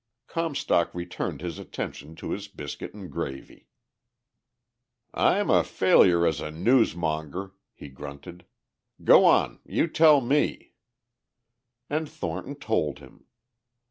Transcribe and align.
Comstock 0.25 0.95
returned 0.95 1.41
his 1.41 1.59
attention 1.59 2.15
to 2.15 2.31
his 2.31 2.47
biscuit 2.47 2.95
and 2.95 3.11
gravy. 3.11 3.67
"I'm 5.13 5.51
a 5.51 5.63
failure 5.63 6.25
as 6.25 6.41
a 6.41 6.49
news 6.49 6.95
monger," 6.95 7.51
he 7.75 7.87
grunted. 7.87 8.45
"Go 9.03 9.25
on. 9.25 9.59
You 9.63 9.87
tell 9.87 10.19
me." 10.19 10.73
And 11.87 12.09
Thornton 12.09 12.55
told 12.55 12.97
him. 12.97 13.25